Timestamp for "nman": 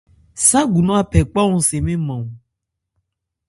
2.03-2.23